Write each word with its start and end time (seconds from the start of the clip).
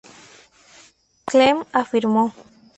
Klemm 1.25 1.59
afirmó 1.71 2.33